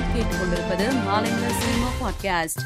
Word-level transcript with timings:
நீங்கள் 0.00 0.22
கேட்டுக்கொண்டிருப்பது 0.22 0.96
Maalaimalar 1.08 1.58
cinema 1.58 1.88
podcast 2.00 2.62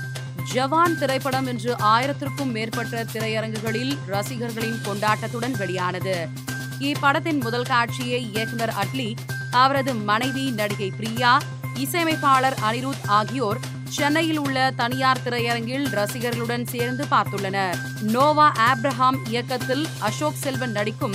ஜவான் 0.55 0.99
திரைப்படம் 0.99 1.47
இன்று 1.47 1.75
ஆயிரத்திற்கும் 1.75 2.51
மேற்பட்ட 2.51 3.05
திரையரங்குகளில் 3.05 3.99
ரசிகர்களின் 4.07 4.79
கொண்டாட்டத்துடன் 4.85 5.57
வெளியானது. 5.57 6.29
இப்படத்தின் 6.79 7.41
முதல் 7.41 7.63
காட்சியை 7.63 8.31
இயக்குனர் 8.33 8.75
அட்லி 8.83 9.15
அவரது 9.51 9.95
மனைவி 9.95 10.51
நடிகை 10.51 10.91
பிரியா 10.91 11.41
இசையமைப்பாளர் 11.75 12.59
அனிருத் 12.71 13.07
ஆகியோர் 13.07 13.59
சென்னையில் 13.89 14.39
உள்ள 14.39 14.73
தனியார் 14.77 15.21
திரையரங்கில் 15.25 15.91
ரசிகர்களுடன் 15.91 16.67
சேர்ந்து 16.67 17.05
பார்த்துள்ளனர். 17.11 17.77
நோவா 18.01 18.53
ஆப்ரஹாம் 18.59 19.29
இயக்கத்தில் 19.29 19.87
அசோக் 19.99 20.37
செல்வன் 20.37 20.73
நடிக்கும் 20.73 21.15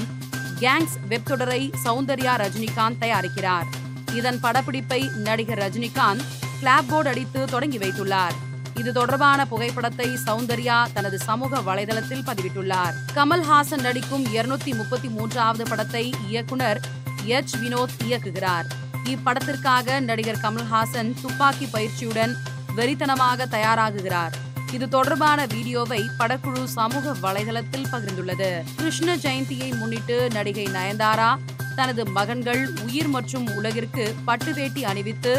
கேங்ஸ் 0.59 0.95
வெப் 1.07 1.25
தொடரை 1.25 1.73
சௌந்தர்யா 1.85 2.37
ரஜினிகாந்த் 2.37 3.01
தயாரிக்கிறார். 3.01 3.77
இதன் 4.15 4.39
படப்பிடிப்பை 4.39 5.15
நடிகர் 5.15 5.57
ரஜினிகாந்த் 5.57 6.23
கிளாப் 6.61 6.87
போர்டு 6.87 7.09
அடித்து 7.09 7.45
தொடங்கி 7.45 7.77
வைத்துள்ளார். 7.77 8.31
இது 8.75 8.93
தொடர்பான 8.93 9.45
புகைப்படத்தை 9.45 10.17
சௌந்தர்யா 10.25 10.87
தனது 10.93 11.19
சமூக 11.19 11.59
வலைதளத்தில் 11.59 12.25
பதிவிட்டுள்ளார். 12.25 12.93
கமல்ஹாசன் 13.15 13.79
நடிக்கும் 13.79 14.25
இருநூத்தி 14.25 14.75
முப்பத்தி 14.75 15.07
மூன்றாவது 15.07 15.69
படத்தை 15.69 16.13
இயக்குனர் 16.27 16.79
எச். 17.23 17.55
வினோத் 17.55 17.97
இயக்குகிறார். 18.03 18.65
இப்படத்திற்காக 19.03 19.99
நடிகர் 19.99 20.37
கமல்ஹாசன் 20.37 21.13
துப்பாக்கி 21.21 21.65
பயிற்சியுடன் 21.65 22.35
வெறித்தனமாக 22.75 23.45
தயாராகுகிறார். 23.51 24.31
இது 24.71 24.89
தொடர்பான 24.89 25.45
வீடியோவை 25.45 26.09
படக்குழு 26.19 26.63
சமூக 26.63 27.11
வலைதளத்தில் 27.11 27.85
பகிர்ந்துள்ளது. 27.91 28.63
கிருஷ்ண 28.75 29.15
ஜெயந்தியை 29.15 29.77
முன்னிட்டு 29.77 30.29
நடிகை 30.29 30.65
நயன்தாரா 30.65 31.37
தனது 31.79 32.03
மகன்கள் 32.17 32.61
உயிர் 32.85 33.11
மற்றும் 33.15 33.47
உலகிற்கு 33.57 34.05
பட்டு 34.27 34.51
வேட்டி 34.53 34.81
அணிவித்து 34.91 35.33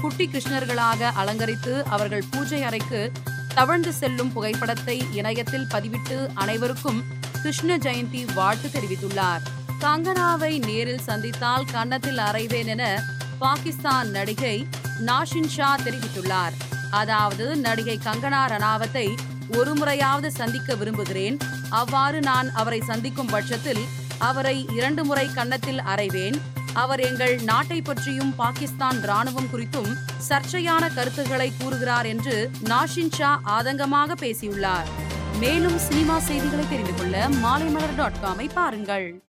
குட்டி 0.00 0.24
கிருஷ்ணர்களாக 0.32 1.10
அலங்கரித்து 1.20 1.74
அவர்கள் 1.94 2.24
பூஜை 2.30 2.60
அறைக்கு 2.62 3.00
தவழ்ந்து 3.54 3.92
செல்லும் 3.92 4.32
புகைப்படத்தை 4.32 4.96
இணையத்தில் 5.18 5.68
பதிவிட்டு 5.74 6.16
அனைவருக்கும் 6.34 7.00
கிருஷ்ண 7.42 7.76
ஜெயந்தி 7.76 8.22
வாழ்த்து 8.34 8.68
தெரிவித்துள்ளார். 8.68 9.42
கங்கனாவை 9.84 10.52
நேரில் 10.66 11.04
சந்தித்தால் 11.08 11.66
கன்னத்தில் 11.72 12.20
அறைவேன் 12.28 12.70
என 12.74 12.84
பாகிஸ்தான் 13.38 14.10
நடிகை 14.10 14.56
நாஷின் 15.08 15.52
ஷா 15.56 15.70
தெரிவித்துள்ளார். 15.84 16.54
அதாவது 17.00 17.46
நடிகை 17.66 17.96
கங்கனா 18.06 18.42
ரணாவத்தை 18.54 19.06
ஒரு 19.58 19.72
முறையாவது 19.74 20.30
சந்திக்க 20.40 20.74
விரும்புகிறேன். 20.74 21.36
அவ்வாறு 21.80 22.20
நான் 22.20 22.50
அவரை 22.60 22.80
சந்திக்கும் 22.90 23.32
பட்சத்தில் 23.34 23.84
அவரை 24.18 24.66
இரண்டு 24.74 25.04
முறை 25.04 25.30
கன்னத்தில் 25.34 25.78
அறைவேன். 25.78 26.40
அவர் 26.72 27.00
எங்கள் 27.00 27.38
நாட்டை 27.42 27.82
பற்றியும் 27.82 28.34
பாகிஸ்தான் 28.34 28.96
ராணுவம் 28.96 29.50
குறித்தும் 29.52 29.96
சர்ச்சையான 30.28 30.94
கருத்துக்களை 30.94 31.52
கூறுகிறார் 31.58 32.06
என்று 32.06 32.50
நாஷின் 32.64 33.12
ஷா 33.12 33.40
ஆதங்கமாக 33.44 34.12
பேசியுள்ளார். 34.12 34.88
மேலும் 35.38 35.78
சினிமா 35.78 36.18
செய்திகளை 36.18 36.68
தெரிந்து 36.68 36.94
கொள்ள 36.94 37.28
மாலைமலர் 37.28 37.96
டாட் 37.96 38.16
காமை 38.24 38.48
பாருங்கள். 38.54 39.22